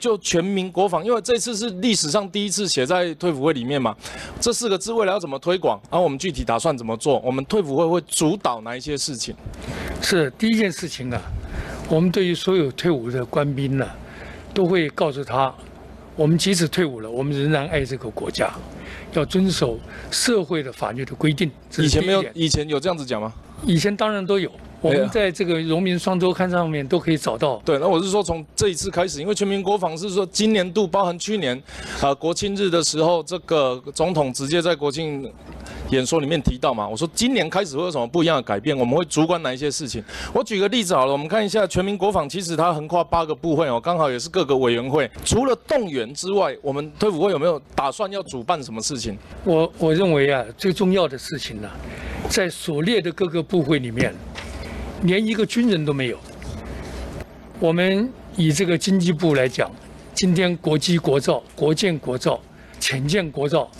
[0.00, 3.92] 就全民国防，因为这次是历史上第一次写在退辅会里面嘛，
[4.40, 7.18] 这四个字未来要怎么推广，然后我们具体打算怎么做？
[7.18, 9.34] 我们退辅会会主导哪一些事情？
[10.00, 11.20] 是第一件事情啊，
[11.88, 13.84] 我们对于所有退伍的官兵呢，
[14.54, 15.52] 都会告诉他，
[16.14, 18.54] 我们即使退伍了，我们仍然爱这个国家，
[19.14, 19.80] 要遵守
[20.12, 21.50] 社会的法律的规定。
[21.76, 23.32] 以前没有以前有这样子讲吗？
[23.66, 24.48] 以前当然都有，
[24.80, 27.60] 我们在这个《荣民双周刊》上面都可以找到。
[27.64, 31.60] 对，那我是说从这一次开始，因为全民国防是说今年度包含去年，
[32.00, 35.28] 呃国庆日的时候，这个总统直接在国庆
[35.90, 40.02] 演说里面提到嘛，我说今年开始会有什么不一样的改变，我们会主管哪一些事情。
[40.32, 45.10] 我举个例子好了，我们看一下全民国防，其实它横跨八个部会哦，刚好也是各个委员会。
[45.24, 49.18] 除了动员之外，我们退辅会有没有打算要主办什么事情？
[49.44, 51.68] 我我认为啊，最重要的事情呢，
[52.28, 54.14] 在所列的各个部会里面，
[55.02, 56.18] 连一个军人都没有。
[57.60, 59.70] 我们以这个经济部来讲，
[60.14, 62.40] 今天国机国造、国建国造、
[62.80, 63.70] 潜舰国造，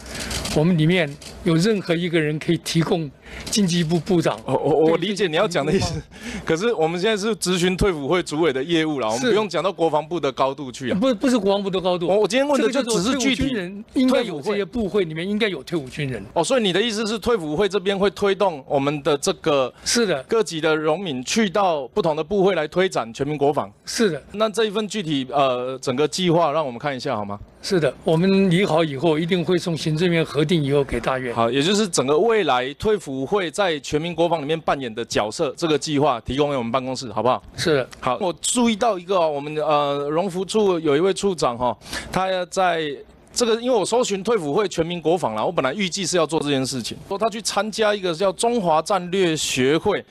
[0.56, 1.08] 我们里面
[1.44, 3.10] 有任何一个人可以提供
[3.50, 4.38] 经济部部长？
[4.44, 6.00] 我我我理解你要讲的意思，
[6.44, 10.98] 可是我们现在是咨询退辅会主委的业务啦，我们不用讲到国防部的高度去啊。
[11.00, 12.06] 不不是国防部的高度。
[12.06, 16.22] 我我今天问的就只是具体人应该有这些部会里面应该有退伍军人。
[16.34, 23.72] 哦，所以你的意思是退辅会这边会推动我们的这个是的，各级的荣民去到不同的部会来推展全民国防？
[23.84, 27.38] 是的，那这一份具体呃整个计划让我们看一下好吗？
[27.60, 27.92] 是的。
[28.04, 31.34] 我们拟好以后，一定会送行政院核定以后给大院。
[31.34, 37.42] 好，也就是整个未来退辅会在全民国防里面扮演的角色，这个计划提供给我们办公室，好不好？
[37.54, 37.86] 是。
[38.00, 41.76] 好，我注意到一个、哦，我们的呃荣福处有一位处长哈、
[42.10, 42.90] 他要在
[43.38, 50.04] 这个，因为我搜寻退辅会全民国防啦，我本来预计是要做这件事情，说他去参加一个叫中华战略学会。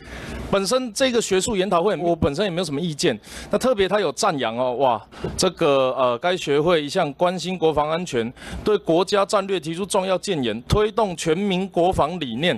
[0.50, 3.20] 本身这个学术研讨会，我本身也没有什么意见。
[3.52, 8.32] 那特别他有赞扬哦，哇，这个呃，该学会一向关心国防安全，
[8.64, 12.58] 对国家战略提出重要建言，推动全民国防理念。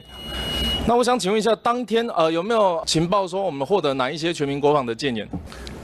[0.87, 5.27] 那我想请问一下，当天呃有没有情报说我们获得哪一些全民国防的建言？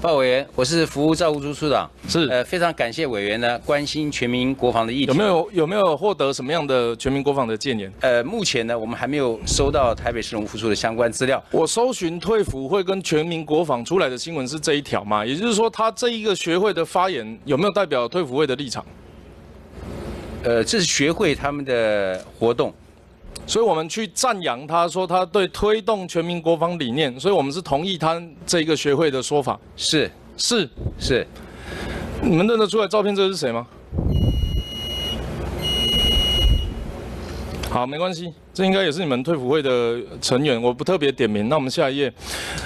[0.06, 5.06] 报委员，我是服务照顾处处长，是呃，非常感谢委员呢关心全民国防的议题。
[5.08, 5.24] 有没？
[5.24, 7.92] 有有没有获得什么样的全民国防的建言？
[8.02, 11.44] 呃，目前呢，我们还没有收到台北市农福处的相关资料。
[11.50, 15.26] 我搜寻退辅会跟全民国防出来的新闻是这一条嘛？
[15.26, 18.86] 也就是说，他这一个学会的发言有没有代表退辅会的立场？
[20.44, 22.72] 呃，这是学会他们的活动。
[23.48, 29.60] 所以我们去赞扬他说他对推动全民国防理念，所以我们是同意他这一个学会的说法。
[29.76, 30.70] 是是，
[31.00, 31.26] 是，
[32.22, 33.66] 你们认得出来照片这是谁吗？
[37.70, 41.50] 好，没关系，这应该也是你们退辅会的成员，我不特别点名。
[41.50, 42.14] 那我们下一页，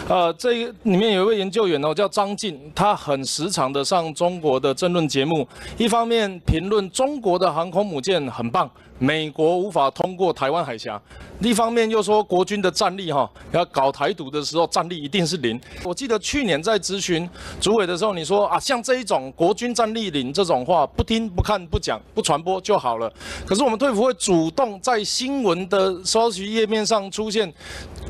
[0.07, 5.47] 呃，这里面有一位研究员哦，叫张晋，他很时常的上中国的争论节目，
[5.79, 11.01] 一方面评论中国的航空母舰很棒，美国无法通过台湾海峡，
[11.39, 15.59] 一方面又说国军的战力哈、要搞台独的时候战力一定是零。
[15.83, 17.27] 我记得去年在咨询
[17.59, 23.11] 主委的时候，你说啊，像这一种国军战力零这种话，不听不看不讲不传播就好了。
[23.43, 27.51] 可是我们退辅会主动在新闻的的搜寻页面上出现。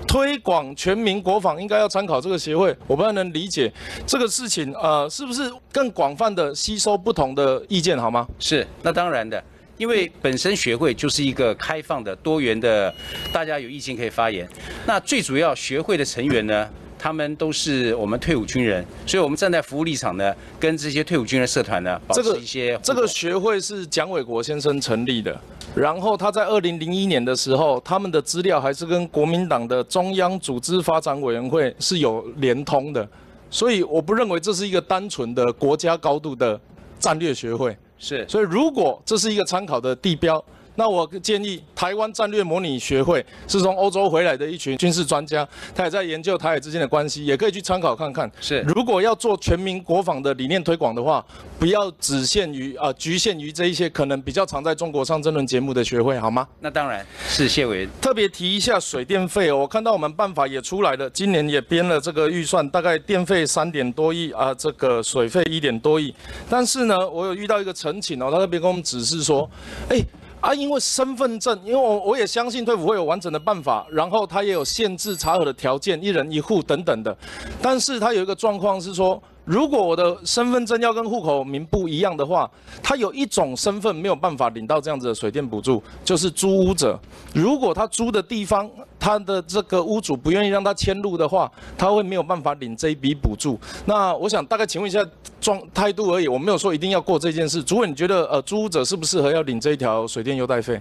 [0.07, 3.71] 推广全民国防应该要参考这个协会，我不太能理解
[4.07, 8.27] 这个事情，呃，是不是更广泛的吸收不同的意见好吗？
[8.39, 9.43] 是，那当然的。
[9.77, 12.91] 因为本身学会就是一个开放的、多元的，
[13.31, 14.49] 大家有意见可以发言。
[14.87, 16.67] 那最主要学会的成员呢，
[16.99, 25.39] 他们都是我们退伍军人，所以我们站在服务立场呢，跟这些退伍军人社团呢，保这个持一些互这个学会是蒋纬国先生成立的，
[25.73, 33.07] 然后他在二零零一年的时候，他们的资料还是跟国民党的中央组织发展委员会是有连通的，
[33.49, 36.59] 所以我不认为这是一个单纯的国家高度的
[36.99, 37.75] 战略学会。
[38.01, 40.41] 是所以如果这是一个参考的地标，
[40.79, 45.45] 那我建议台湾战略模拟学会是从欧洲回来的一群军事专家，
[45.75, 48.31] 他也在研究台海之间的关系，也可以去参考看看。
[48.39, 51.23] 是如果要做全民国防的理念推广的话，
[51.59, 56.47] 不要只限于啊、局限于这一些可能比较常在中国上争论节目的学会，好吗？
[56.61, 57.89] 那当然是谢委员。
[57.99, 66.15] 特别提一下水电费哦，我看到我们办法也出来了，今年也编了这个预算，大概电费三点多亿啊，这个水费一点多亿。
[66.49, 69.49] 但是呢，我有遇到一个陈请哦，他特别跟我们指示说，
[69.89, 69.99] 哎。
[70.41, 77.15] 啊，因为身份证，因为我我也相信退辅会有完整的办法，然后他也有限制查核的条件，一人一户等等的。
[77.61, 82.47] 但是他有一个状况是说，如果我的身份证要跟户口名不一样的话，
[82.83, 86.99] 他有一种身份没有办法领到这样子的水电补助，就是租屋者。
[87.33, 88.69] 如果他租的地方，
[88.99, 93.59] 他的这个屋主不愿意让他迁入的话，他会没有办法领这一笔补助。
[93.85, 95.03] 那我想大概请问一下
[95.41, 97.63] 状态度而已，我没有说一定要过这件事。
[97.63, 100.79] 主委，你觉得呃租屋者适不适合要领这一条水电优待费？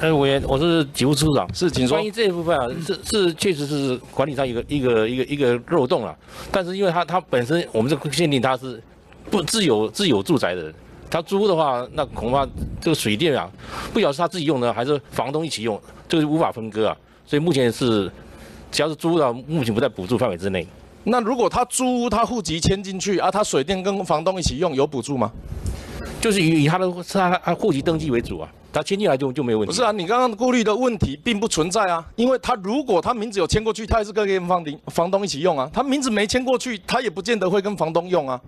[0.00, 2.06] 呃，委员，我是警务处长，是，请说关。
[2.06, 6.16] 于这一部分啊，是是确实是管理上一个一个一个一个漏洞了。
[6.50, 8.82] 但是因为他他本身我们这个限定他是
[9.30, 10.74] 不自有自有住宅的人，
[11.10, 12.48] 他租的话，那恐怕
[12.80, 13.46] 这个水电啊，
[13.92, 16.96] 不晓得是他自己用呢，还是房东一起用，这个无法分割啊。
[17.26, 18.10] 所以目前是
[18.72, 20.66] 只要是租的，目前不在补助范围之内。
[21.04, 25.30] 那如果他租屋，他户籍迁进去啊，他水电跟房东一起用，有补助吗？
[26.20, 29.72] 就是以以他的是他他户籍登记为主啊，他迁进来就就没有问题。
[29.72, 38.38] 不是啊，你刚刚顾虑的问题并不存在啊，因为他如果他名字有迁过去，他也是跟房顶房东一起用啊，他名字没迁过去，他也不见得会跟房东用啊。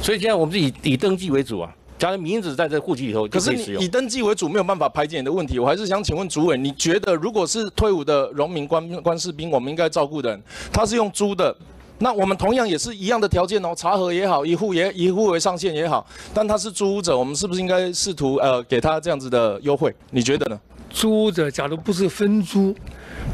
[0.00, 3.88] 所以现在我们是以以登记为主啊，假如名字在这户籍里头可就是你以。
[3.88, 5.58] 登记为主，没有办法排解你的问题。
[5.58, 10.42] 我还是想请问主委，你觉得如果是退伍的农民官官士兵，我们应该照顾的人，
[10.72, 11.54] 他是用租的，
[12.02, 19.94] 那我们同样也是一样的条件哦，查核也好，一户也一户为上限也好，但他是租屋者，我们是不是应该试图呃给他这样子的优惠？
[20.10, 20.58] 你觉得呢？
[20.88, 22.74] 租屋者假如不是分租，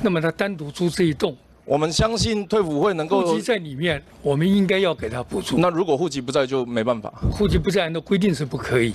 [0.03, 1.35] 那么他单独租这一栋，
[1.65, 3.41] 我们相信退伍会能够户籍。
[3.41, 5.59] 在里面，我们应该要给他补助。
[5.59, 8.93] 那如果户籍不在就没办法户籍不在，按照规定是不可以，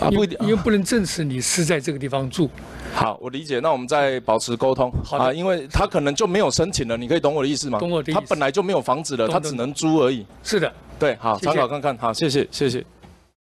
[0.00, 2.48] 啊，不一定因为不能证实你是在这个地方住。
[2.94, 3.60] 好，我理解。
[3.60, 7.78] 那我们再保持沟通好的啊，因为他可能就没有申请了，你可以懂我的意思吗？
[7.78, 10.24] 懂我的意思他本来就没有房子了，他只能租而已。
[10.42, 11.96] 是的，对，好，参考看看。
[11.98, 12.84] 好，谢谢，谢谢。